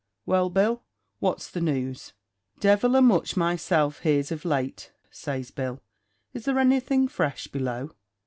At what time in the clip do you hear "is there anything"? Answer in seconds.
6.33-7.07